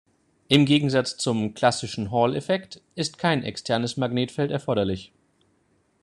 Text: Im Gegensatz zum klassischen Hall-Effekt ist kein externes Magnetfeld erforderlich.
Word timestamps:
Im 0.47 0.65
Gegensatz 0.65 1.17
zum 1.17 1.53
klassischen 1.53 2.09
Hall-Effekt 2.11 2.81
ist 2.95 3.19
kein 3.19 3.43
externes 3.43 3.97
Magnetfeld 3.97 4.49
erforderlich. 4.49 5.11